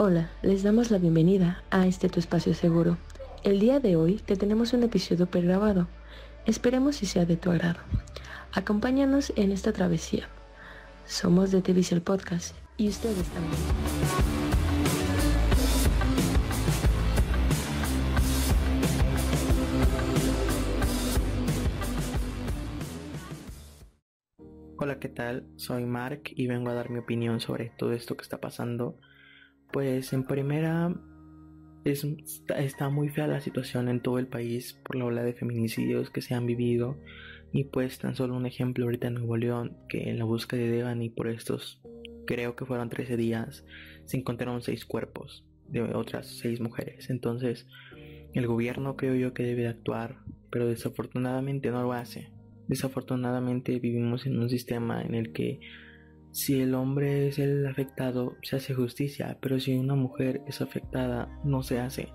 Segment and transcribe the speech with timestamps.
[0.00, 2.98] Hola, les damos la bienvenida a este tu espacio seguro.
[3.42, 5.88] El día de hoy te tenemos un episodio pregrabado.
[6.46, 7.80] Esperemos si sea de tu agrado.
[8.52, 10.28] Acompáñanos en esta travesía.
[11.04, 13.60] Somos de el Podcast y ustedes también.
[24.76, 25.48] Hola, ¿qué tal?
[25.56, 28.96] Soy Mark y vengo a dar mi opinión sobre todo esto que está pasando
[29.72, 30.94] pues en primera
[31.84, 32.06] es,
[32.56, 36.22] está muy fea la situación en todo el país por la ola de feminicidios que
[36.22, 36.96] se han vivido.
[37.52, 40.70] Y pues tan solo un ejemplo ahorita en Nuevo León que en la búsqueda de
[40.70, 41.80] Devani por estos
[42.26, 43.64] creo que fueron 13 días
[44.04, 47.08] se encontraron seis cuerpos de otras seis mujeres.
[47.08, 47.66] Entonces
[48.34, 50.18] el gobierno creo yo que debe actuar
[50.50, 52.30] pero desafortunadamente no lo hace.
[52.68, 55.60] Desafortunadamente vivimos en un sistema en el que
[56.38, 61.28] si el hombre es el afectado, se hace justicia, pero si una mujer es afectada,
[61.42, 62.12] no se hace.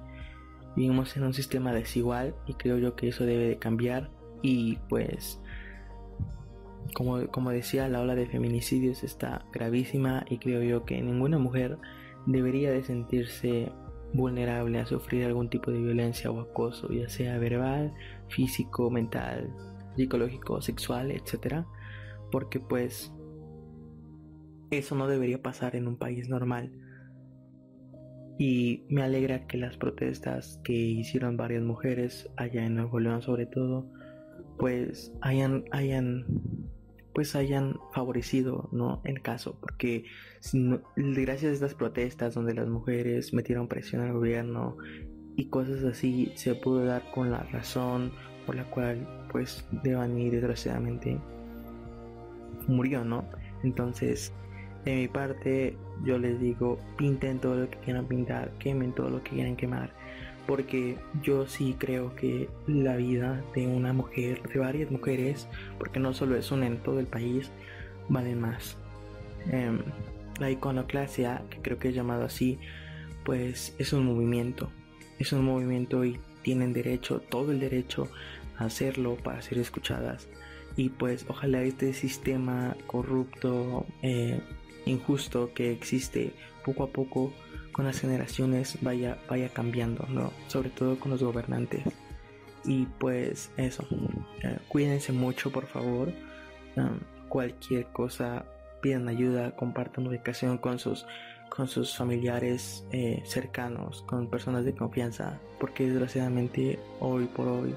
[0.78, 5.42] Vivimos en un sistema desigual y creo yo que eso debe de cambiar y pues
[6.94, 11.78] como, como decía la ola de feminicidios está gravísima y creo yo que ninguna mujer
[12.26, 13.74] debería de sentirse
[14.14, 17.92] vulnerable a sufrir algún tipo de violencia o acoso, ya sea verbal,
[18.30, 19.54] físico, mental,
[19.98, 21.66] psicológico, sexual, etc.
[22.32, 23.12] Porque pues
[24.78, 26.72] eso no debería pasar en un país normal.
[28.38, 33.46] Y me alegra que las protestas que hicieron varias mujeres allá en Nuevo León sobre
[33.46, 33.88] todo,
[34.58, 36.26] pues hayan, hayan
[37.14, 39.02] pues hayan favorecido ¿no?
[39.04, 40.06] el caso, porque
[40.96, 44.78] gracias a estas protestas donde las mujeres metieron presión al gobierno
[45.36, 48.12] y cosas así, se pudo dar con la razón
[48.46, 51.20] por la cual pues Devani desgraciadamente
[52.68, 53.26] murió, ¿no?
[53.64, 54.34] Entonces
[54.86, 59.24] de mi parte, yo les digo, pinten todo lo que quieran pintar, quemen todo lo
[59.24, 59.92] que quieran quemar,
[60.46, 65.48] porque yo sí creo que la vida de una mujer, de varias mujeres,
[65.80, 67.52] porque no solo es una en todo el país,
[68.10, 68.78] vale más.
[69.50, 69.80] Em,
[70.40, 72.60] la iconoclasia, que creo que es llamado así,
[73.24, 74.70] pues es un movimiento,
[75.20, 78.10] es un movimiento y tienen derecho, todo el derecho
[78.58, 80.28] a hacerlo para ser escuchadas.
[80.76, 84.42] Y pues ojalá este sistema corrupto, eh,
[84.86, 86.34] injusto que existe
[86.66, 87.34] poco a poco
[87.72, 90.32] con las generaciones vaya, vaya cambiando, ¿no?
[90.48, 91.84] Sobre todo con los gobernantes.
[92.66, 93.86] Y pues eso,
[94.42, 96.14] eh, cuídense mucho por favor.
[96.76, 98.46] Um, cualquier cosa,
[98.82, 101.06] pidan ayuda, compartan ubicación con sus,
[101.50, 107.76] con sus familiares eh, cercanos, con personas de confianza, porque desgraciadamente hoy por hoy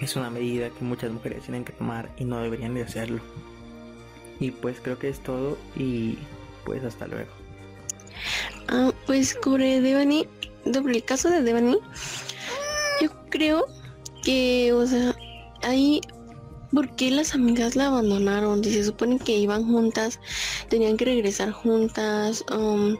[0.00, 3.22] es una medida que muchas mujeres tienen que tomar y no deberían de hacerlo.
[4.42, 6.18] Y pues creo que es todo y
[6.64, 7.30] pues hasta luego.
[8.66, 10.26] Ah, pues sobre Devani,
[10.64, 11.78] el caso de Devani,
[13.00, 13.66] yo creo
[14.24, 15.14] que, o sea,
[15.62, 16.00] ahí,
[16.72, 18.64] ¿por qué las amigas la abandonaron?
[18.64, 20.18] Si se supone que iban juntas,
[20.68, 22.44] tenían que regresar juntas.
[22.52, 22.98] Um,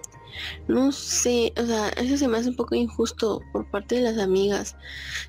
[0.68, 4.18] no sé, o sea, eso se me hace un poco injusto por parte de las
[4.18, 4.76] amigas.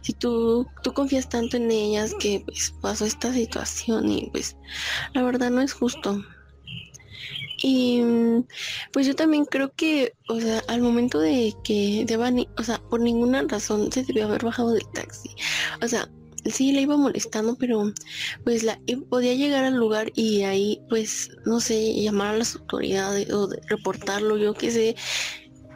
[0.02, 4.58] Si tú, tú confías tanto en ellas que pues pasó esta situación y pues
[5.14, 6.24] la verdad no es justo.
[7.66, 8.04] Y
[8.92, 13.00] pues yo también creo que, o sea, al momento de que Devani, o sea, por
[13.00, 15.30] ninguna razón se debió haber bajado del taxi.
[15.82, 16.10] O sea,
[16.46, 17.94] sí la iba molestando, pero
[18.44, 23.32] pues la podía llegar al lugar y ahí pues no sé, llamar a las autoridades
[23.32, 24.96] o reportarlo, yo qué sé,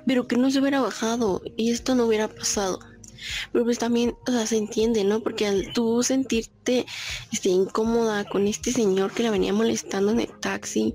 [0.05, 2.79] pero que no se hubiera bajado y esto no hubiera pasado.
[3.51, 5.22] Pero pues también, o sea, se entiende, ¿no?
[5.22, 6.85] Porque al tú sentirte
[7.31, 10.94] este, incómoda con este señor que la venía molestando en el taxi,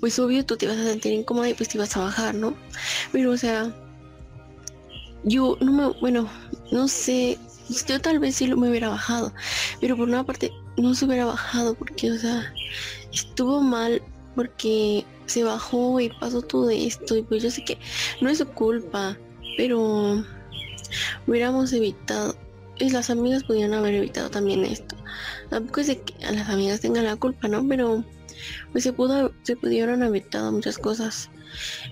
[0.00, 2.54] pues obvio tú te vas a sentir incómoda y pues te ibas a bajar, ¿no?
[3.12, 3.74] Pero o sea,
[5.24, 6.28] yo no me, bueno,
[6.70, 7.38] no sé,
[7.68, 9.32] yo tal vez sí lo me hubiera bajado,
[9.80, 12.52] pero por una parte no se hubiera bajado porque, o sea,
[13.12, 14.02] estuvo mal
[14.34, 17.78] porque se bajó y pasó todo esto y pues yo sé que
[18.20, 19.16] no es su culpa,
[19.56, 20.22] pero
[21.26, 22.36] hubiéramos evitado
[22.78, 24.94] y las amigas pudieron haber evitado también esto.
[25.48, 27.66] Tampoco es de que las amigas tengan la culpa, ¿no?
[27.66, 28.04] Pero
[28.72, 31.30] pues se pudo se pudieron haber evitado muchas cosas.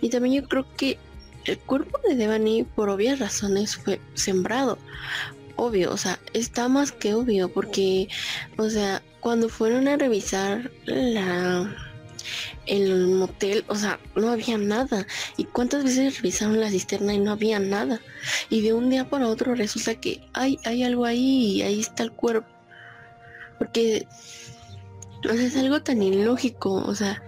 [0.02, 0.98] Y también yo creo que
[1.46, 4.78] el cuerpo de Devani por obvias razones fue sembrado
[5.56, 8.08] obvio, o sea, está más que obvio porque,
[8.56, 11.74] o sea, cuando fueron a revisar la
[12.66, 15.06] el motel, o sea, no había nada.
[15.36, 18.00] ¿Y cuántas veces revisaron la cisterna y no había nada?
[18.50, 22.02] Y de un día para otro resulta que hay, hay algo ahí y ahí está
[22.02, 22.48] el cuerpo.
[23.58, 24.06] Porque,
[25.28, 27.22] o sea, es algo tan ilógico, o sea,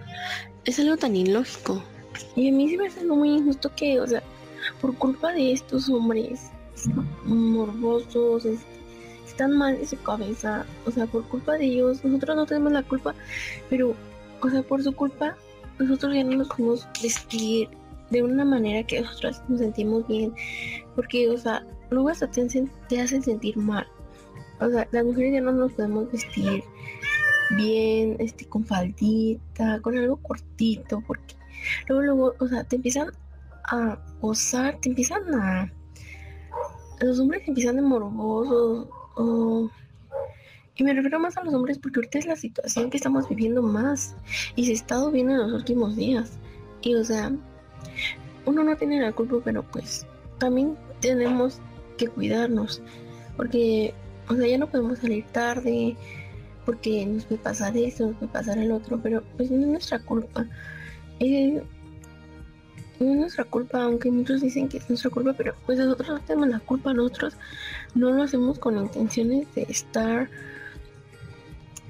[0.65, 1.81] es algo tan ilógico
[2.35, 4.21] Y a mí sí me hace muy injusto que, o sea,
[4.81, 6.51] por culpa de estos hombres
[7.25, 8.45] morbosos,
[9.25, 12.83] están mal de su cabeza, o sea, por culpa de ellos, nosotros no tenemos la
[12.83, 13.13] culpa,
[13.69, 13.93] pero,
[14.41, 15.35] o sea, por su culpa,
[15.79, 17.69] nosotros ya no nos podemos vestir
[18.09, 20.33] de una manera que nosotros nos sentimos bien,
[20.95, 22.47] porque, o sea, luego hasta te,
[22.89, 23.85] te hacen sentir mal.
[24.59, 26.63] O sea, las mujeres ya no nos podemos vestir
[27.51, 31.35] bien, este, con faldita, con algo cortito, porque
[31.87, 33.11] luego, luego, o sea, te empiezan
[33.65, 35.73] a gozar, te empiezan a...
[36.99, 38.87] Los hombres empiezan de morbosos,
[40.75, 43.63] y me refiero más a los hombres porque ahorita es la situación que estamos viviendo
[43.63, 44.15] más
[44.55, 46.37] y se ha estado viendo en los últimos días.
[46.81, 47.31] Y o sea,
[48.45, 50.05] uno no tiene la culpa, pero pues
[50.37, 51.59] también tenemos
[51.97, 52.81] que cuidarnos.
[53.35, 53.93] Porque,
[54.29, 55.95] o sea, ya no podemos salir tarde,
[56.65, 59.99] porque nos puede pasar esto, nos puede pasar el otro, pero pues no es nuestra
[59.99, 60.45] culpa.
[61.19, 61.63] Eh,
[62.99, 66.19] no es nuestra culpa, aunque muchos dicen que es nuestra culpa, pero pues nosotros no
[66.19, 67.35] tenemos la culpa, nosotros
[67.95, 70.29] no lo hacemos con intenciones de estar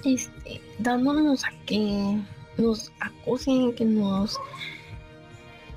[0.03, 2.19] este, dándonos a que
[2.57, 4.39] nos acosen, que nos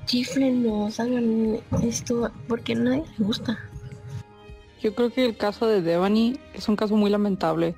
[0.05, 3.59] chiflen, nos hagan esto, porque a nadie le gusta.
[4.81, 7.75] Yo creo que el caso de Devani es un caso muy lamentable,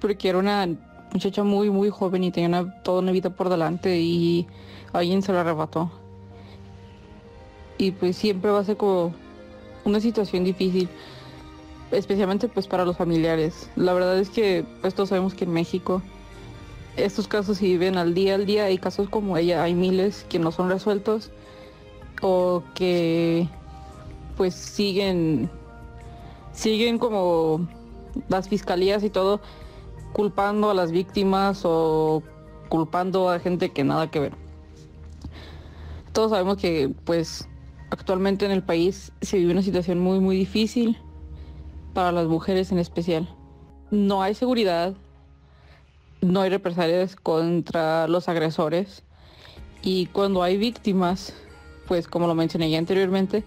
[0.00, 0.68] porque era una
[1.12, 4.46] muchacha muy, muy joven y tenía toda una vida por delante y
[4.92, 6.01] alguien se la arrebató.
[7.82, 9.12] Y pues siempre va a ser como
[9.84, 10.88] una situación difícil,
[11.90, 13.68] especialmente pues para los familiares.
[13.74, 16.00] La verdad es que pues todos sabemos que en México
[16.96, 20.38] estos casos se viven al día al día, hay casos como ella, hay miles que
[20.38, 21.32] no son resueltos
[22.20, 23.48] o que
[24.36, 25.50] pues siguen
[26.52, 27.66] siguen como
[28.28, 29.40] las fiscalías y todo
[30.12, 32.22] culpando a las víctimas o
[32.68, 34.34] culpando a gente que nada que ver.
[36.12, 37.48] Todos sabemos que pues
[37.92, 40.96] actualmente en el país se vive una situación muy muy difícil
[41.92, 43.28] para las mujeres en especial.
[43.90, 44.94] No hay seguridad,
[46.22, 49.02] no hay represalias contra los agresores
[49.82, 51.34] y cuando hay víctimas
[51.86, 53.44] pues como lo mencioné ya anteriormente,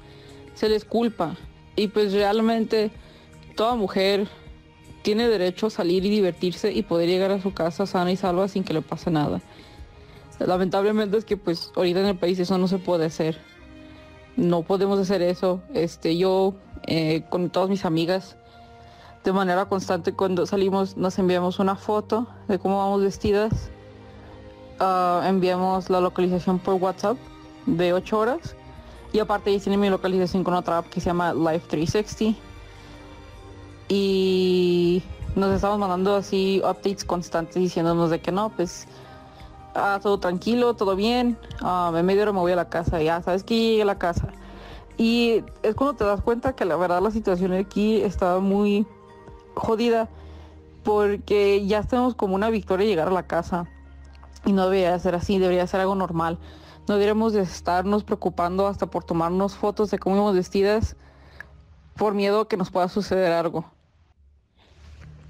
[0.54, 1.36] se les culpa.
[1.76, 2.92] Y pues realmente
[3.56, 4.28] toda mujer
[5.02, 8.48] tiene derecho a salir y divertirse y poder llegar a su casa sana y salva
[8.48, 9.42] sin que le pase nada.
[10.40, 13.55] Lamentablemente es que pues ahorita en el país eso no se puede hacer.
[14.38, 15.62] No podemos hacer eso.
[15.74, 16.56] Este, yo
[16.88, 18.36] eh, con todas mis amigas
[19.24, 23.70] de manera constante cuando salimos nos enviamos una foto de cómo vamos vestidas.
[24.80, 27.18] Ah, enviamos la localización por WhatsApp
[27.66, 28.56] de 8 horas.
[29.14, 32.38] Y aparte ya tiene mi localización con otra app que se llama Life 360.
[33.88, 35.02] Y
[35.36, 38.88] nos estamos mandando así updates constantes diciéndonos de que no, pues
[39.76, 41.38] ah, todo tranquilo, todo bien.
[41.62, 44.00] Ah, en medio hora me voy a la casa, ya sabes que llegué a la
[44.00, 44.30] casa.
[44.98, 48.88] Y es cuando te das cuenta que la verdad la situación aquí estaba muy
[49.54, 50.10] jodida
[50.84, 53.66] porque ya estamos como una victoria llegar a la casa.
[54.46, 56.38] Y no debería ser así, debería ser algo normal.
[56.88, 60.96] No deberíamos de estarnos preocupando hasta por tomarnos fotos de cómo íbamos vestidas
[61.96, 63.66] por miedo que nos pueda suceder algo.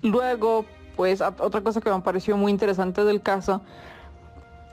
[0.01, 0.65] Luego,
[0.95, 3.61] pues otra cosa que me pareció muy interesante del caso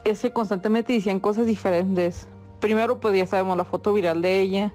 [0.04, 2.26] es que constantemente decían cosas diferentes.
[2.60, 4.72] Primero, pues ya sabemos la foto viral de ella,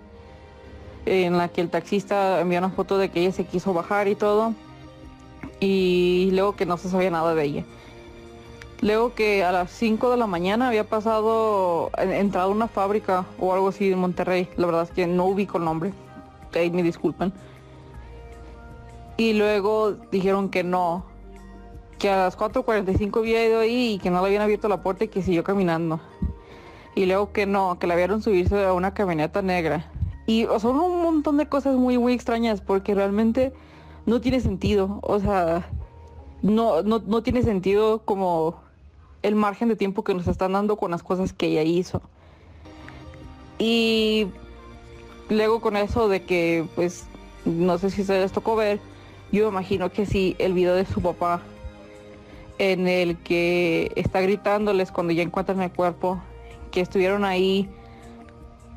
[1.05, 4.15] en la que el taxista envió una foto de que ella se quiso bajar y
[4.15, 4.53] todo.
[5.59, 7.65] Y luego que no se sabía nada de ella.
[8.81, 13.53] Luego que a las 5 de la mañana había pasado, entrado a una fábrica o
[13.53, 14.47] algo así en Monterrey.
[14.55, 15.93] La verdad es que no ubico el nombre.
[16.53, 17.33] Ahí me disculpan.
[19.17, 21.05] Y luego dijeron que no.
[21.99, 25.05] Que a las 4.45 había ido ahí y que no le habían abierto la puerta
[25.05, 25.99] y que siguió caminando.
[26.95, 29.91] Y luego que no, que la vieron subirse a una camioneta negra.
[30.25, 33.53] Y son un montón de cosas muy, muy extrañas porque realmente
[34.05, 34.99] no tiene sentido.
[35.01, 35.69] O sea,
[36.41, 38.61] no, no, no tiene sentido como
[39.23, 42.01] el margen de tiempo que nos están dando con las cosas que ella hizo.
[43.59, 44.27] Y
[45.29, 47.05] luego con eso de que, pues,
[47.45, 48.79] no sé si se les tocó ver,
[49.31, 51.41] yo imagino que sí, el video de su papá,
[52.57, 56.21] en el que está gritándoles cuando ya encuentran el cuerpo,
[56.71, 57.69] que estuvieron ahí,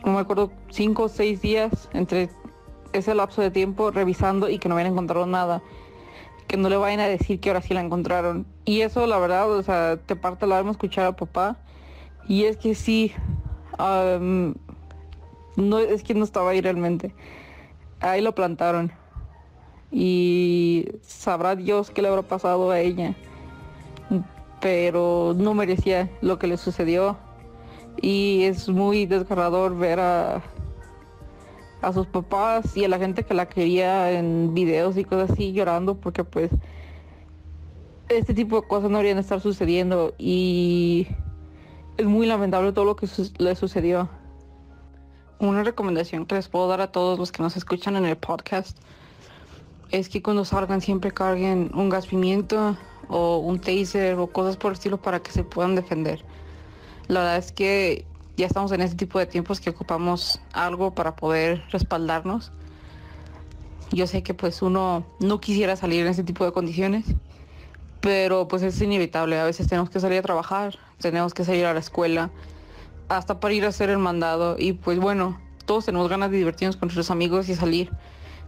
[0.04, 2.30] no me acuerdo, cinco o seis días entre
[2.92, 5.62] ese lapso de tiempo revisando y que no habían encontrado nada
[6.50, 8.44] que no le vayan a decir que ahora sí la encontraron.
[8.64, 11.58] Y eso, la verdad, o sea, te parte la alma escuchar a papá.
[12.26, 13.12] Y es que sí,
[13.78, 14.56] no
[15.78, 17.14] es que no estaba ahí realmente.
[18.00, 18.90] Ahí lo plantaron.
[19.92, 23.14] Y sabrá Dios qué le habrá pasado a ella.
[24.60, 27.16] Pero no merecía lo que le sucedió.
[28.00, 30.42] Y es muy desgarrador ver a,
[31.82, 35.52] a sus papás y a la gente que la quería en videos y cosas así
[35.52, 36.50] llorando porque pues
[38.08, 41.06] este tipo de cosas no deberían estar sucediendo y
[41.96, 43.06] es muy lamentable todo lo que
[43.38, 44.08] le sucedió.
[45.38, 48.76] Una recomendación que les puedo dar a todos los que nos escuchan en el podcast
[49.90, 52.76] es que cuando salgan siempre carguen un gas pimiento
[53.10, 56.24] o un taser o cosas por el estilo para que se puedan defender.
[57.08, 61.16] La verdad es que ya estamos en este tipo de tiempos que ocupamos algo para
[61.16, 62.52] poder respaldarnos.
[63.90, 67.04] Yo sé que pues uno no quisiera salir en este tipo de condiciones,
[68.00, 69.38] pero pues es inevitable.
[69.38, 72.30] A veces tenemos que salir a trabajar, tenemos que salir a la escuela,
[73.08, 74.54] hasta para ir a hacer el mandado.
[74.56, 77.90] Y pues bueno, todos tenemos ganas de divertirnos con nuestros amigos y salir.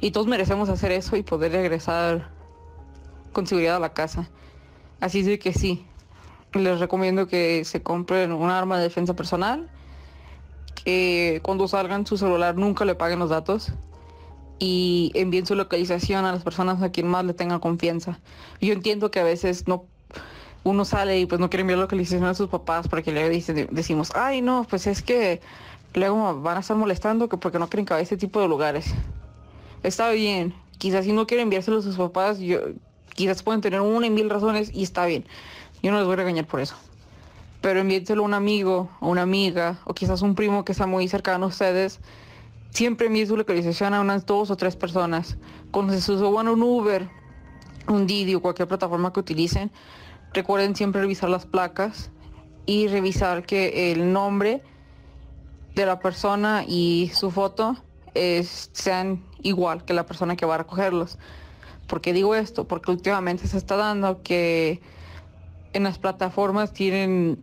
[0.00, 2.30] Y todos merecemos hacer eso y poder regresar
[3.32, 4.30] con seguridad a la casa.
[5.02, 5.84] Así es que sí,
[6.54, 9.68] les recomiendo que se compren un arma de defensa personal,
[10.84, 13.72] que cuando salgan su celular nunca le paguen los datos
[14.60, 18.20] y envíen su localización a las personas a quien más le tengan confianza.
[18.60, 19.86] Yo entiendo que a veces no
[20.62, 24.12] uno sale y pues no quiere enviar localización a sus papás porque le dicen, decimos,
[24.14, 25.40] ay no, pues es que
[25.94, 28.94] luego van a estar molestando que porque no quieren que a este tipo de lugares.
[29.82, 32.60] Está bien, quizás si no quieren enviárselo a sus papás, yo,
[33.14, 35.24] quizás pueden tener una y mil razones y está bien.
[35.82, 36.76] Yo no les voy a regañar por eso.
[37.60, 41.08] Pero envíenselo a un amigo, a una amiga, o quizás un primo que está muy
[41.08, 42.00] cercano a ustedes
[42.72, 45.36] siempre envíe su localización a unas dos o tres personas.
[45.70, 47.08] Cuando se suban un Uber,
[47.86, 49.70] un Didi o cualquier plataforma que utilicen,
[50.32, 52.10] recuerden siempre revisar las placas
[52.64, 54.62] y revisar que el nombre
[55.74, 57.76] de la persona y su foto
[58.72, 61.18] sean igual que la persona que va a recogerlos.
[61.92, 62.64] ¿Por qué digo esto?
[62.64, 64.80] Porque últimamente se está dando que
[65.74, 67.36] en las plataformas tienen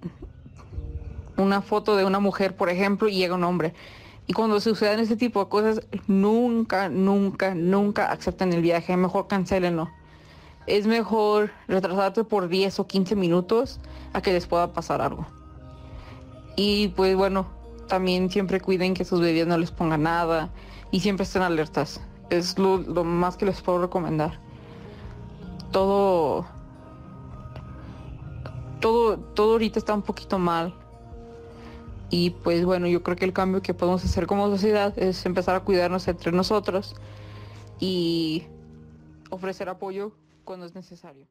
[1.37, 3.75] una foto de una mujer, por ejemplo, y llega un hombre.
[4.25, 8.97] Y cuando sucedan ese tipo de cosas, nunca, nunca, nunca acepten el viaje.
[8.97, 9.87] Mejor cancelenlo.
[10.65, 13.79] Es mejor retrasarte por 10 o 15 minutos
[14.13, 15.27] a que les pueda pasar algo.
[16.55, 17.45] Y pues bueno,
[17.87, 20.49] también siempre cuiden que sus bebidas no les pongan nada
[20.89, 22.01] y siempre estén alertas.
[22.29, 24.39] Es lo, más que les puedo recomendar.
[25.71, 26.45] Todo,
[28.79, 30.73] todo, todo ahorita está un poquito mal
[32.09, 35.55] y pues bueno, yo creo que el cambio que podemos hacer como sociedad es empezar
[35.55, 36.95] a cuidarnos entre nosotros
[37.79, 38.45] y
[39.29, 40.11] ofrecer apoyo
[40.43, 41.29] cuando es necesario.